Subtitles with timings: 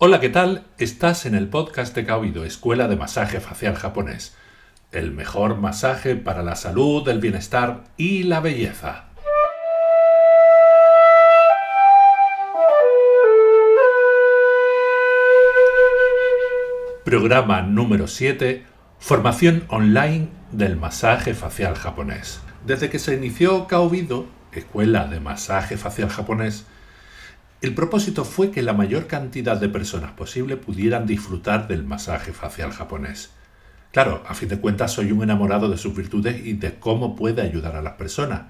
[0.00, 0.62] Hola, ¿qué tal?
[0.78, 4.36] Estás en el podcast de Kaoido, Escuela de Masaje Facial Japonés.
[4.92, 9.06] El mejor masaje para la salud, el bienestar y la belleza.
[17.04, 18.64] Programa número 7.
[19.00, 22.40] Formación online del masaje facial japonés.
[22.64, 26.66] Desde que se inició Kaobido, Escuela de Masaje Facial Japonés,
[27.60, 32.72] el propósito fue que la mayor cantidad de personas posible pudieran disfrutar del masaje facial
[32.72, 33.30] japonés.
[33.90, 37.42] Claro, a fin de cuentas soy un enamorado de sus virtudes y de cómo puede
[37.42, 38.42] ayudar a las personas.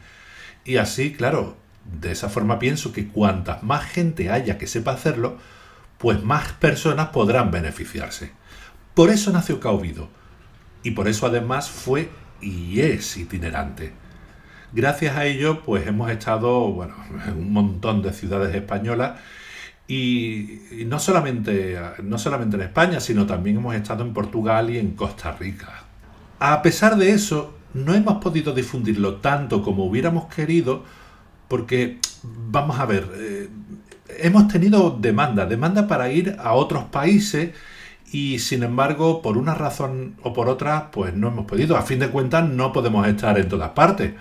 [0.64, 1.56] Y así, claro,
[2.00, 5.38] de esa forma pienso que cuantas más gente haya que sepa hacerlo,
[5.96, 8.32] pues más personas podrán beneficiarse.
[8.94, 10.08] Por eso nació Kaobido.
[10.82, 13.92] Y por eso además fue y es itinerante.
[14.72, 16.94] Gracias a ello, pues hemos estado bueno,
[17.26, 19.18] en un montón de ciudades españolas
[19.86, 24.90] y, no, solamente, no solamente en España, sino también hemos estado en Portugal y en
[24.90, 25.84] Costa Rica.
[26.38, 30.84] A pesar de eso, no hemos podido difundirlo tanto como hubiéramos querido
[31.48, 33.48] porque, vamos a ver, eh,
[34.18, 37.54] hemos tenido demanda, demanda para ir a otros países
[38.12, 41.76] y sin embargo, por una razón o por otra, pues no hemos podido.
[41.78, 44.12] A fin de cuentas, no podemos estar en todas partes.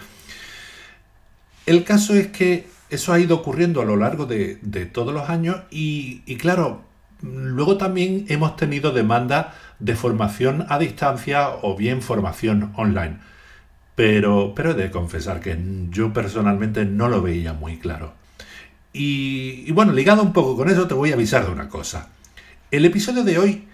[1.67, 4.55] El caso es que eso ha ido ocurriendo a lo largo de,
[4.93, 6.83] todos los años y, claro,
[7.21, 13.17] luego también hemos tenido demanda de formación a distancia o bien formación online.
[13.95, 18.13] Pero, pero he de confesar que yo personalmente no lo veía muy claro.
[18.93, 22.07] Y, y bueno, ligado un poco con eso, te voy a avisar de una cosa.
[22.71, 23.67] El episodio de hoy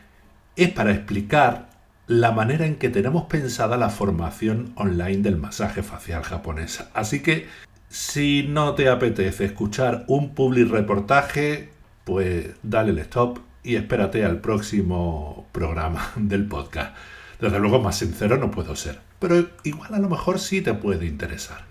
[0.55, 1.69] es para explicar
[2.07, 6.83] la manera en que tenemos pensada la formación online del masaje facial japonés.
[6.93, 7.47] Así que
[7.93, 11.69] si no te apetece escuchar un public reportaje,
[12.05, 16.95] pues dale el stop y espérate al próximo programa del podcast.
[17.39, 21.05] Desde luego más sincero no puedo ser, pero igual a lo mejor sí te puede
[21.05, 21.65] interesar.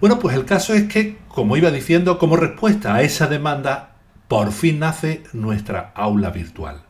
[0.00, 3.96] Bueno, pues el caso es que, como iba diciendo, como respuesta a esa demanda,
[4.28, 6.87] por fin nace nuestra aula virtual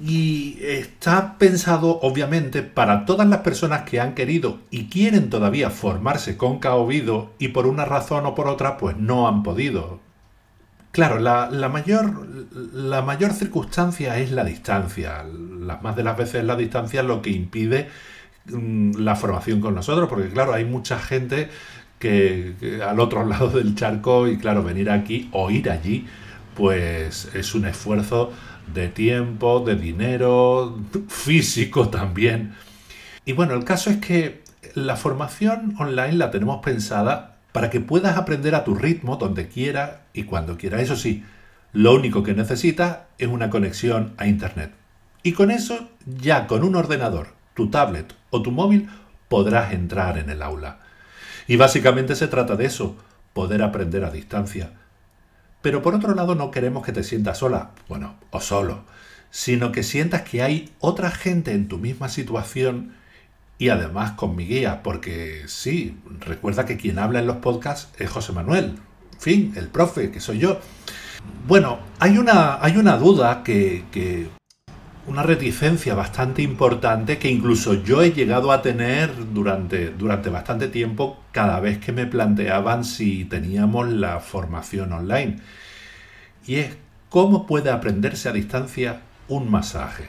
[0.00, 6.36] y está pensado obviamente para todas las personas que han querido y quieren todavía formarse
[6.36, 10.00] con Kaobido y por una razón o por otra pues no han podido.
[10.92, 12.26] Claro, la, mayor,
[12.72, 15.24] la mayor circunstancia es la distancia.
[15.24, 17.88] Las más de las veces la distancia es lo que impide
[18.46, 21.48] mm, la formación con nosotros, porque claro, hay mucha gente
[21.98, 26.06] que al otro lado del charco y claro, venir aquí o ir allí
[26.54, 28.32] pues es un esfuerzo
[28.74, 32.54] de tiempo, de dinero, físico también.
[33.24, 34.42] Y bueno, el caso es que
[34.74, 40.02] la formación online la tenemos pensada para que puedas aprender a tu ritmo donde quiera
[40.12, 40.80] y cuando quiera.
[40.80, 41.24] Eso sí,
[41.72, 44.72] lo único que necesitas es una conexión a Internet.
[45.22, 48.88] Y con eso, ya con un ordenador, tu tablet o tu móvil,
[49.28, 50.78] podrás entrar en el aula.
[51.46, 52.96] Y básicamente se trata de eso,
[53.32, 54.70] poder aprender a distancia.
[55.62, 58.84] Pero por otro lado no queremos que te sientas sola, bueno, o solo,
[59.30, 62.94] sino que sientas que hay otra gente en tu misma situación
[63.58, 68.08] y además con mi guía, porque sí, recuerda que quien habla en los podcasts es
[68.08, 68.78] José Manuel,
[69.12, 70.58] en fin, el profe, que soy yo.
[71.46, 74.28] Bueno, hay una, hay una duda que, que
[75.06, 81.18] una reticencia bastante importante que incluso yo he llegado a tener durante, durante bastante tiempo
[81.32, 85.38] cada vez que me planteaban si teníamos la formación online.
[86.46, 86.76] Y es
[87.08, 90.08] cómo puede aprenderse a distancia un masaje.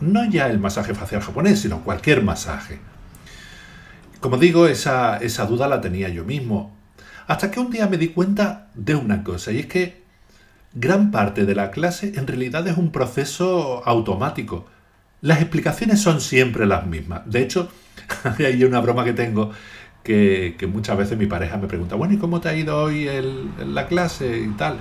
[0.00, 2.78] No ya el masaje facial japonés, sino cualquier masaje.
[4.20, 6.76] Como digo, esa, esa duda la tenía yo mismo.
[7.26, 10.07] Hasta que un día me di cuenta de una cosa, y es que
[10.80, 14.66] gran parte de la clase en realidad es un proceso automático.
[15.20, 17.22] Las explicaciones son siempre las mismas.
[17.26, 17.68] De hecho,
[18.38, 19.50] hay una broma que tengo
[20.04, 23.74] que, muchas veces mi pareja me pregunta, bueno, ¿y cómo te ha ido hoy en
[23.74, 24.78] la clase y tal?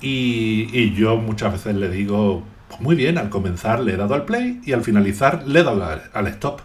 [0.00, 4.24] Y, yo muchas veces le digo, pues muy bien, al comenzar le he dado al
[4.26, 6.60] play y al finalizar le he dado al stop.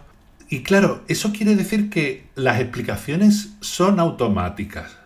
[0.48, 4.96] Y claro, eso quiere decir que las explicaciones son automáticas.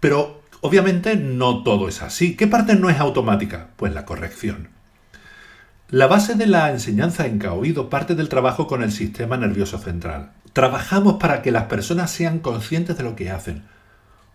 [0.00, 2.36] Pero Obviamente no todo es así.
[2.36, 3.68] ¿Qué parte no es automática?
[3.76, 4.70] Pues la corrección.
[5.90, 10.30] La base de la enseñanza en Kaoído parte del trabajo con el sistema nervioso central.
[10.54, 13.64] Trabajamos para que las personas sean conscientes de lo que hacen.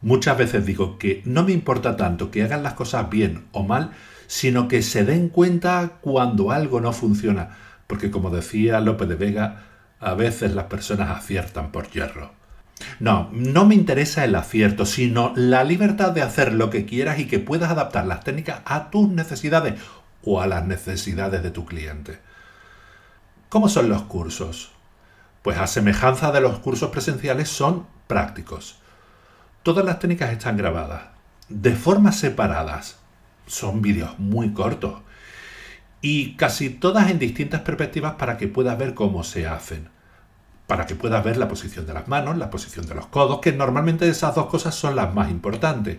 [0.02, 3.90] Muchas veces digo que no me importa tanto que hagan las cosas bien o mal,
[4.28, 9.64] sino que se den cuenta cuando algo no funciona, porque como decía López de Vega,
[10.00, 12.39] a veces las personas aciertan por hierro.
[13.00, 17.28] No, no me interesa el acierto, sino la libertad de hacer lo que quieras y
[17.28, 19.76] que puedas adaptar las técnicas a tus necesidades
[20.24, 22.20] o a las necesidades de tu cliente.
[23.50, 24.72] ¿Cómo son los cursos?
[25.42, 28.80] Pues a semejanza de los cursos presenciales son prácticos.
[29.64, 31.04] Todas las técnicas están grabadas,
[31.48, 33.00] de formas separadas.
[33.48, 35.02] Son vídeos muy cortos.
[36.02, 39.90] Y casi todas en distintas perspectivas para que puedas ver cómo se hacen.
[40.70, 43.52] Para que puedas ver la posición de las manos, la posición de los codos, que
[43.52, 45.98] normalmente esas dos cosas son las más importantes.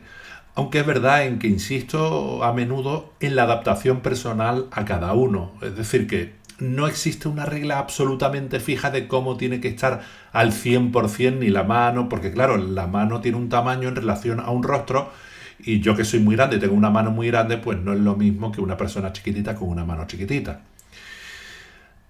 [0.55, 5.55] Aunque es verdad en que insisto a menudo en la adaptación personal a cada uno.
[5.61, 10.03] Es decir, que no existe una regla absolutamente fija de cómo tiene que estar
[10.33, 14.51] al 100% ni la mano, porque claro, la mano tiene un tamaño en relación a
[14.51, 15.11] un rostro
[15.59, 17.99] y yo que soy muy grande y tengo una mano muy grande, pues no es
[17.99, 20.61] lo mismo que una persona chiquitita con una mano chiquitita.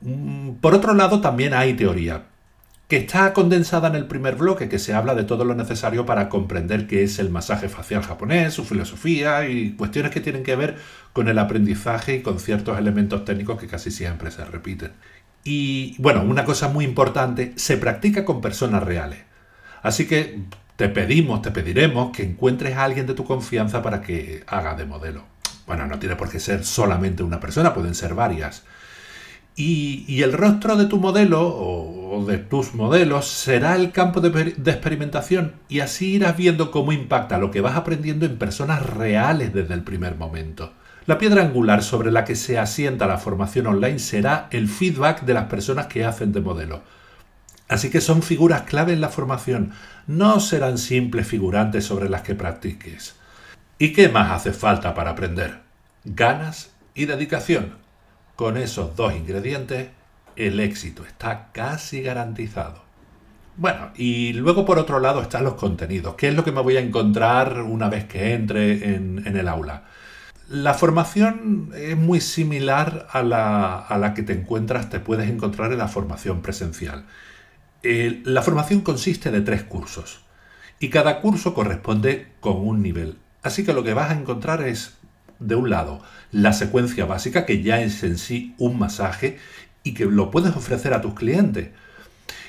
[0.03, 2.25] Mm, por otro lado, también hay teoría,
[2.91, 6.29] que está condensada en el primer bloque, que se habla de todo lo necesario para
[6.29, 10.77] comprender qué es el masaje facial japonés, su filosofía y cuestiones que tienen que ver
[11.13, 14.91] con el aprendizaje y con ciertos elementos técnicos que casi siempre se repiten.
[15.45, 19.21] Y bueno, una cosa muy importante, se practica con personas reales.
[19.83, 20.41] Así que
[20.75, 24.87] te pedimos, te pediremos que encuentres a alguien de tu confianza para que haga de
[24.87, 25.23] modelo.
[25.65, 28.65] Bueno, no tiene por qué ser solamente una persona, pueden ser varias.
[29.57, 35.55] Y, el rostro de tu modelo o, de tus modelos será el campo de, experimentación
[35.69, 39.83] y así irás viendo cómo impacta lo que vas aprendiendo en personas reales desde el
[39.83, 40.73] primer momento.
[41.07, 45.35] La piedra angular sobre la que se asienta la formación online será el feedback de
[45.35, 46.83] las personas que hacen de modelo.
[47.69, 49.73] Así que son figuras clave en la formación,
[50.07, 53.15] no serán simples figurantes sobre las que practiques.
[53.79, 55.61] ¿Y qué más hace falta para aprender?
[56.05, 57.75] Ganas y dedicación.
[58.41, 59.89] Con esos dos ingredientes,
[60.35, 62.83] el éxito está casi garantizado.
[63.59, 66.15] Bueno, y luego por otro lado están los contenidos.
[66.15, 69.83] ¿Qué es lo que me voy a encontrar una vez que entre en, el aula?
[70.49, 75.89] La formación es muy similar a la, que te encuentras, te puedes encontrar en la
[75.89, 77.05] formación presencial.
[77.83, 80.23] la formación consiste de tres cursos
[80.79, 83.19] y cada curso corresponde con un nivel.
[83.43, 84.97] Así que lo que vas a encontrar es
[85.41, 89.39] de un lado, la secuencia básica, que ya es en sí un masaje
[89.83, 91.71] y que lo puedes ofrecer a tus clientes.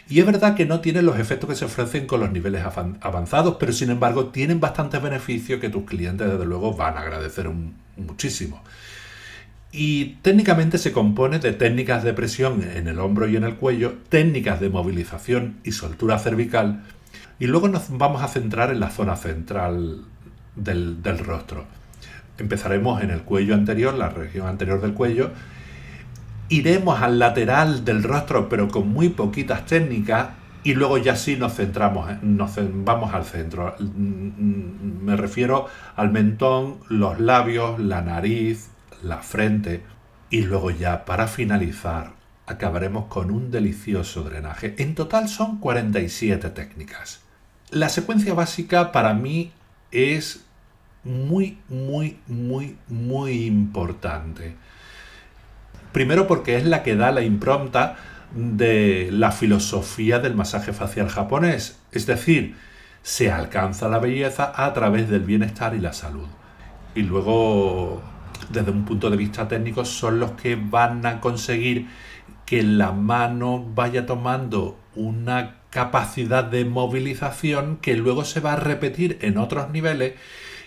[0.09, 2.63] Y es verdad que no tienen los efectos que se ofrecen con los niveles
[2.99, 7.49] avanzados, pero sin embargo tienen bastantes beneficios que tus clientes desde luego van a agradecer
[7.95, 8.61] muchísimo.
[9.71, 13.93] Y técnicamente se compone de técnicas de presión en el hombro y en el cuello,
[14.09, 16.83] técnicas de movilización y soltura cervical,
[17.39, 20.03] y luego nos vamos a centrar en la zona central
[20.55, 21.65] del rostro.
[22.41, 25.29] Empezaremos en el cuello anterior, la región anterior del cuello.
[26.49, 30.29] Iremos al lateral del rostro, pero con muy poquitas técnicas.
[30.63, 32.51] Y luego ya sí nos centramos, nos
[32.83, 33.75] vamos al centro.
[33.79, 38.69] Me refiero al mentón, los labios, la nariz,
[39.03, 39.83] la frente.
[40.31, 42.13] Y luego ya, para finalizar,
[42.47, 44.73] acabaremos con un delicioso drenaje.
[44.79, 47.21] En total son 47 técnicas.
[47.69, 49.51] La secuencia básica para mí
[49.91, 50.45] es
[51.03, 54.56] muy, muy, muy, muy importante.
[55.92, 57.98] Primero porque es la que da la impronta
[58.33, 62.56] de la filosofía del masaje facial japonés, es decir,
[63.03, 66.27] se alcanza la belleza a través del bienestar y la salud.
[66.95, 68.01] Y luego,
[68.50, 71.88] desde un punto de vista técnico, son los que van a conseguir
[72.46, 79.17] que la mano vaya tomando una capacidad de movilización que luego se va a repetir
[79.22, 80.13] en otros niveles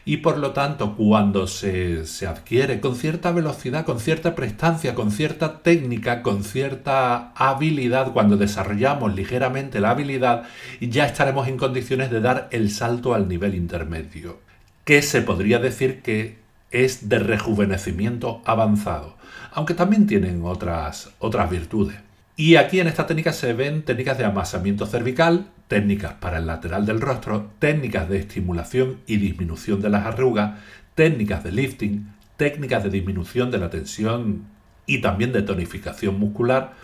[0.04, 5.60] y por lo tanto cuando se, adquiere con cierta velocidad, con cierta prestancia, con cierta
[5.60, 10.44] técnica, con cierta habilidad, cuando desarrollamos ligeramente la habilidad,
[10.80, 14.38] ya estaremos en condiciones de dar el salto al nivel intermedio,
[14.84, 16.38] que se podría decir que
[16.70, 19.16] es de rejuvenecimiento avanzado,
[19.52, 21.96] aunque también tienen otras, otras virtudes.
[22.36, 26.86] Y aquí en esta técnica se ven técnicas de amasamiento cervical, técnicas para el lateral
[26.86, 30.60] del rostro, técnicas de estimulación y disminución de las arrugas,
[30.94, 34.44] técnicas de lifting, técnicas de disminución de la tensión
[34.86, 36.74] y también de tonificación muscular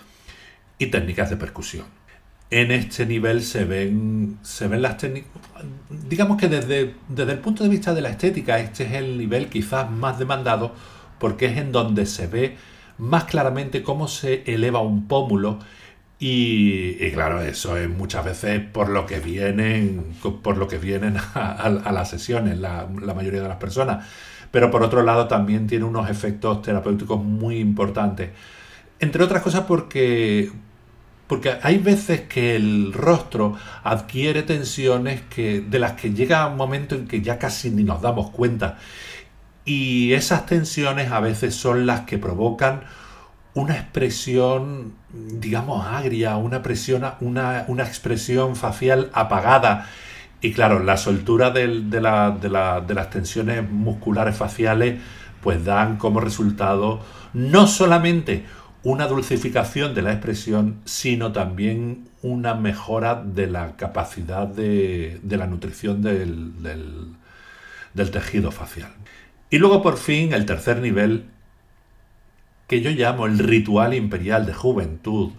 [0.77, 1.87] y técnicas de percusión.
[2.51, 5.31] En este nivel se ven, se ven las técnicas,
[6.09, 9.47] digamos que desde, desde el punto de vista de la estética, este es el nivel
[9.47, 10.75] quizás más demandado
[11.21, 12.57] porque es en donde se ve
[12.99, 15.61] más claramente cómo se eleva un pómulo
[16.23, 20.05] y, claro, eso es muchas veces por lo que vienen,
[20.43, 24.07] por lo que vienen a, las sesiones la, mayoría de las personas.
[24.51, 28.31] Pero por otro lado también tiene unos efectos terapéuticos muy importantes.
[28.99, 30.51] Entre otras cosas porque,
[31.27, 36.97] porque hay veces que el rostro adquiere tensiones que, de las que llega un momento
[36.97, 38.77] en que ya casi ni nos damos cuenta
[39.65, 42.83] y esas tensiones a veces son las que provocan
[43.55, 49.89] una expresión, digamos, agria, una, presión, una, una expresión facial apagada.
[50.41, 52.49] Y claro, la soltura de, la, de,
[52.87, 55.01] de las tensiones musculares faciales
[55.43, 57.01] pues dan como resultado
[57.33, 58.45] no solamente
[58.83, 66.03] una dulcificación de la expresión, sino también una mejora de la capacidad de, la nutrición
[66.03, 66.53] del,
[67.95, 68.91] del tejido facial.
[69.51, 71.27] Y luego por fin el tercer nivel,
[72.71, 75.33] que yo llamo el ritual imperial de juventud.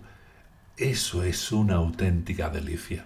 [0.75, 3.05] Eso es una auténtica delicia.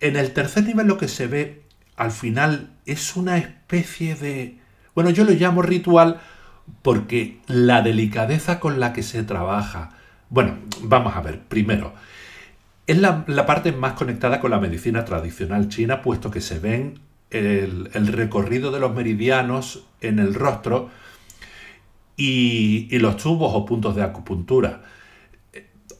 [0.00, 1.62] En el tercer nivel lo que se ve
[1.94, 4.58] al final es una especie de...
[4.96, 6.20] Bueno, yo lo llamo ritual
[6.82, 9.90] porque la delicadeza con la que se trabaja,
[10.28, 11.94] bueno, vamos a ver, primero,
[12.88, 16.98] es la, parte más conectada con la medicina tradicional china, puesto que se ven
[17.30, 20.90] el, recorrido de los meridianos en el rostro
[22.16, 24.82] y, los tubos o puntos de acupuntura.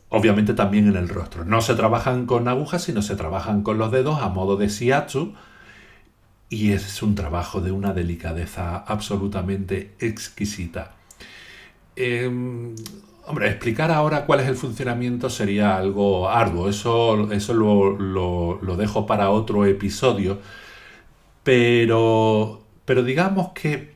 [0.08, 1.44] Obviamente también en el rostro.
[1.44, 5.34] No se trabajan con agujas, sino se trabajan con los dedos a modo de shiatsu
[6.52, 10.92] y es un trabajo de una delicadeza absolutamente exquisita.
[11.96, 12.74] Em,
[13.26, 19.30] hombre, explicar ahora cuál es el funcionamiento sería algo arduo, eso, eso lo, dejo para
[19.30, 20.40] otro episodio,
[21.42, 23.91] pero, pero digamos que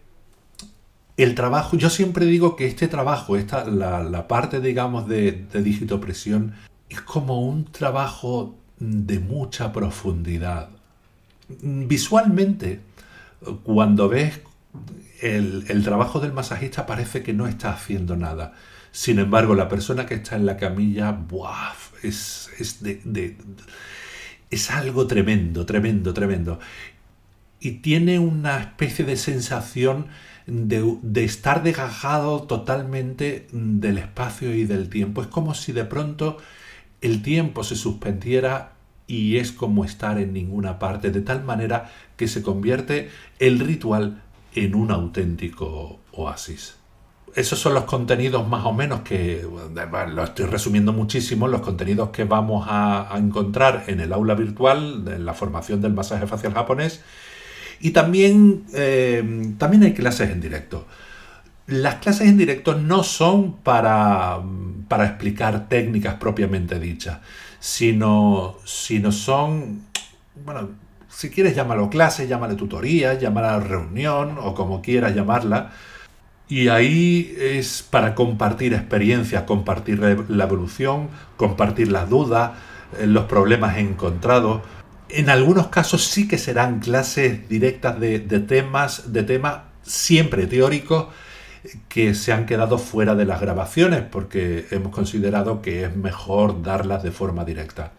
[1.17, 6.55] el trabajo, yo siempre digo que este trabajo, esta, la, parte, digamos, de, de digitopresión,
[6.89, 10.69] es como un trabajo de mucha profundidad
[11.49, 12.81] visualmente,
[13.63, 14.41] cuando ves
[15.21, 18.55] el, trabajo del masajista parece que no está haciendo nada.
[18.93, 21.19] Sin embargo, la persona que está en la camilla,
[22.03, 22.51] Es,
[24.51, 26.59] es algo tremendo, tremendo, tremendo.
[27.61, 30.07] Y tiene una especie de sensación
[30.47, 35.23] de, estar desgajado totalmente del espacio y del tiempo.
[35.23, 36.39] Es como si de pronto
[37.01, 38.73] el tiempo se suspendiera
[39.07, 44.23] y es como estar en ninguna parte, de tal manera que se convierte el ritual
[44.55, 46.77] en un auténtico oasis.
[47.35, 49.47] Esos son los contenidos más o menos que,
[50.09, 55.27] lo estoy resumiendo muchísimo, los contenidos que vamos a, encontrar en el aula virtual, en
[55.27, 57.03] la formación del masaje facial japonés.
[57.81, 60.87] Y también, eh, también hay clases en directo.
[61.67, 64.39] Las clases en directo no son para,
[64.89, 67.19] para explicar técnicas propiamente dichas,
[67.59, 69.83] sino, sino son,
[70.45, 70.69] bueno,
[71.09, 75.73] si quieres llamarlo clase, llámale tutoría, llámala reunión o como quieras llamarla.
[76.49, 82.53] Y ahí es para compartir experiencias, compartir la evolución, compartir las dudas,
[82.99, 84.61] eh, los problemas encontrados.
[85.09, 91.07] En algunos casos sí que serán clases directas de, temas, de temas siempre teóricos,
[91.89, 97.03] que se han quedado fuera de las grabaciones porque hemos considerado que es mejor darlas
[97.03, 97.93] de forma directa.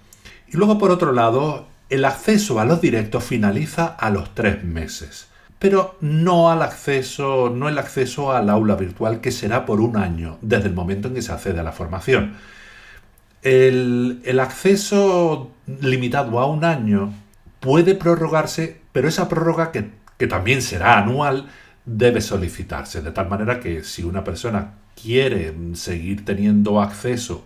[0.48, 5.28] Y luego por otro lado, el acceso a los directos finaliza a los tres meses,
[5.60, 10.38] pero no al acceso, no el acceso al aula virtual que será por un año
[10.42, 12.36] desde el momento en que se accede a la formación.
[13.48, 17.14] El, acceso limitado a un año
[17.62, 21.48] puede prorrogarse, pero esa prórroga que, también será anual
[21.86, 27.46] debe solicitarse, de tal manera que si una persona quiere seguir teniendo acceso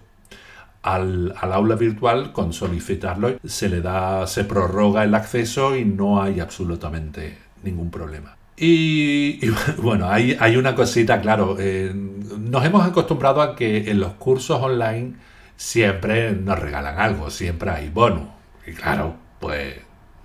[0.81, 6.39] al, aula virtual, con solicitarlo se le da, se prorroga el acceso y no hay
[6.39, 8.35] absolutamente ningún problema.
[8.57, 9.39] Y,
[9.77, 14.59] bueno, hay, hay, una cosita, claro, eh, nos hemos acostumbrado a que en los cursos
[14.59, 15.13] online
[15.61, 18.33] siempre nos regalan algo, siempre hay bono.
[18.65, 19.75] Y claro, pues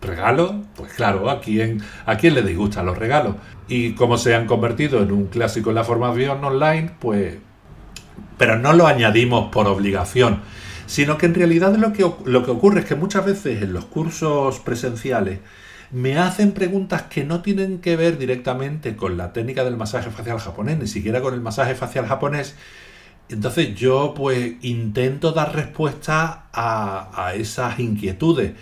[0.00, 3.37] regalo, pues claro, ¿a quién, ¿a quién le disgustan los regalos?
[3.69, 7.37] Y como se han convertido en un clásico en la formación online, pues...
[8.38, 10.40] Pero no lo añadimos por obligación,
[10.87, 13.85] sino que en realidad lo que, lo que ocurre es que muchas veces en los
[13.85, 15.40] cursos presenciales
[15.90, 20.38] me hacen preguntas que no tienen que ver directamente con la técnica del masaje facial
[20.38, 22.57] japonés, ni siquiera con el masaje facial japonés.
[23.28, 28.52] Entonces yo pues intento dar respuesta a, esas inquietudes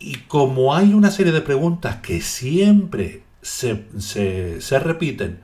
[0.00, 3.76] y como hay una serie de preguntas que siempre se,
[4.80, 5.40] repiten,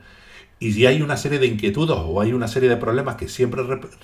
[0.59, 3.63] y si hay una serie de inquietudes o hay una serie de problemas que siempre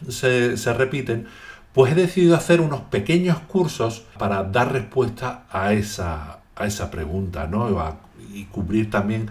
[0.09, 1.27] se, repiten,
[1.73, 7.45] pues he decidido hacer unos pequeños cursos para dar respuesta a esa, a esa pregunta
[7.45, 7.99] ¿no?
[8.33, 9.29] y cubrir también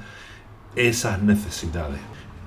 [0.77, 1.99] esas necesidades.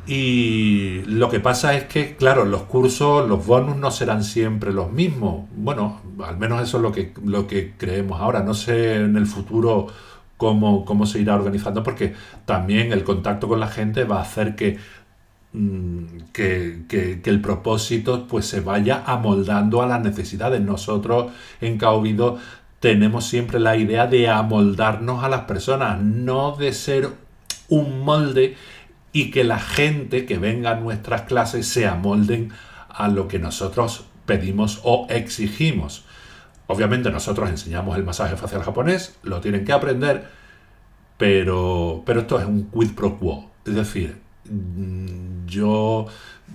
[0.08, 4.92] Y lo que pasa es que, claro, los cursos, los bonus no serán siempre los
[4.92, 5.46] mismos.
[5.56, 8.42] Bueno, al menos eso es lo que, lo que creemos ahora.
[8.42, 9.88] No sé en el futuro
[10.38, 12.14] cómo, cómo se irá organizando, porque
[12.46, 14.80] también el contacto con la gente va a hacer que
[15.54, 20.62] mm, que, que, el propósito pues se vaya amoldando a las necesidades.
[20.62, 21.78] Nosotros en
[22.80, 27.10] tenemos siempre la idea de amoldarnos a las personas, no de ser
[27.68, 28.56] un molde
[29.12, 32.52] y que la gente que venga a nuestras clases se amolden
[32.90, 36.06] a lo que nosotros pedimos o exigimos.
[36.68, 40.28] Obviamente nosotros enseñamos el masaje facial japonés, lo tienen que aprender,
[41.18, 43.50] pero, pero esto es un quid pro quo.
[43.66, 46.06] Es decir, mm, yo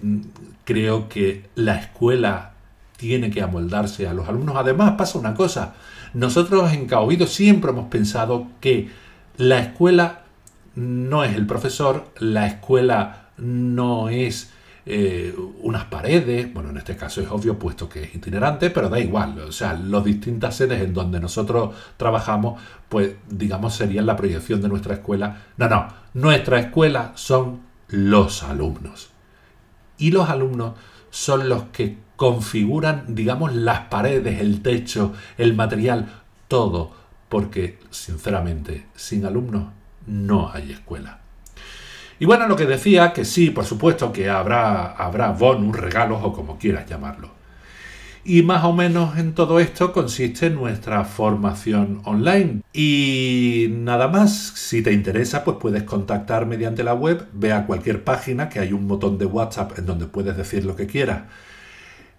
[0.02, 0.20] mm,
[0.64, 2.52] creo que la escuela
[2.96, 4.56] tiene que amoldarse a los alumnos.
[4.56, 5.74] Además pasa una cosa,
[6.14, 8.88] nosotros en Caobido siempre hemos pensado que
[9.36, 10.23] la escuela
[10.76, 14.50] no es el profesor, la escuela no es
[14.86, 19.00] eh, unas paredes, bueno, en este caso es obvio puesto que es itinerante, pero da
[19.00, 24.60] igual, o sea, las distintas sedes en donde nosotros trabajamos, pues digamos serían la proyección
[24.60, 25.42] de nuestra escuela.
[25.56, 29.10] No, no, nuestra escuela son los alumnos.
[29.96, 30.74] Y los alumnos
[31.10, 36.92] son los que configuran, digamos, las paredes, el techo, el material, todo,
[37.28, 39.68] porque sinceramente, sin alumnos
[40.06, 41.20] no hay escuela.
[42.18, 46.32] Y bueno, lo que decía, que sí, por supuesto que habrá, habrá bonus, regalos o
[46.32, 47.30] como quieras llamarlo.
[48.26, 52.62] Y más o menos en todo esto consiste nuestra formación online.
[52.72, 58.02] Y nada más, si te interesa, pues puedes contactar mediante la web, ve a cualquier
[58.02, 61.24] página que hay un botón de WhatsApp en donde puedes decir lo que quieras.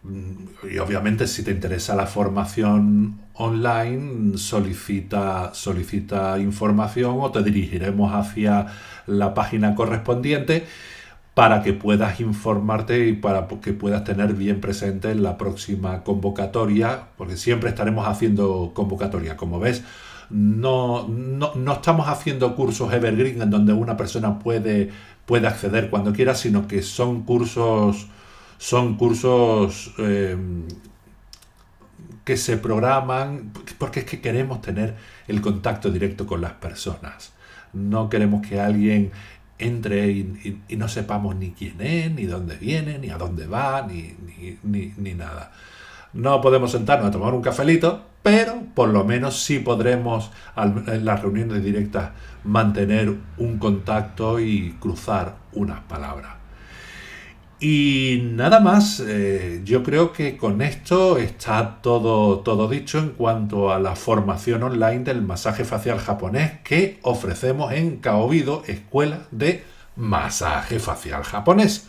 [0.07, 8.13] Mm, y obviamente si te interesa la formación online, solicita, solicita información o te dirigiremos
[8.13, 8.67] hacia
[9.07, 10.65] la página correspondiente
[11.33, 17.09] para que puedas informarte y para que puedas tener bien presente en la próxima convocatoria,
[17.17, 19.35] porque siempre estaremos haciendo convocatoria.
[19.35, 19.83] Como ves,
[20.29, 24.91] no, no, estamos haciendo cursos evergreen en donde una persona puede,
[25.25, 28.07] puede acceder cuando quiera, sino que son cursos,
[28.57, 30.37] son cursos eh,
[32.23, 34.95] que se programan porque es que queremos tener
[35.27, 37.33] el contacto directo con las personas.
[37.73, 39.11] No queremos que alguien
[39.57, 44.15] entre y, no sepamos ni quién es, ni dónde viene, ni a dónde va, ni,
[44.63, 45.51] ni, nada.
[46.13, 51.21] No podemos sentarnos a tomar un cafelito, pero por lo menos sí podremos en las
[51.21, 52.11] reuniones directas
[52.43, 56.44] mantener un contacto y cruzar unas palabras.
[57.59, 63.71] Y nada más, eh, yo creo que con esto está todo, todo dicho en cuanto
[63.71, 69.63] a la formación online del masaje facial japonés que ofrecemos en Kaobido, Escuela de
[69.95, 71.87] Masaje Facial Japonés.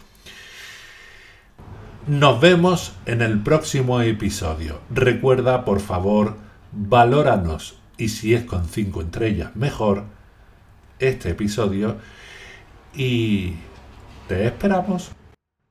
[2.07, 4.79] Nos vemos en el próximo episodio.
[4.91, 6.37] Recuerda, por favor,
[6.71, 10.05] valóranos y si es con 5 estrellas, mejor
[11.01, 11.97] este episodio.
[12.95, 13.55] Y
[14.29, 15.16] te esperamos.